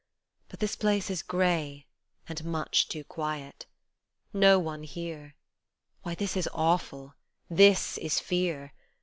But 0.49 0.59
this 0.59 0.75
place 0.75 1.11
is 1.11 1.21
grey, 1.21 1.85
And 2.27 2.43
much 2.43 2.87
too 2.89 3.03
quiet. 3.03 3.67
No 4.33 4.57
one 4.57 4.81
here, 4.81 5.35
Why, 6.01 6.15
this 6.15 6.35
is 6.35 6.49
awful, 6.55 7.13
this 7.51 7.99
is 7.99 8.19
fear 8.19 8.73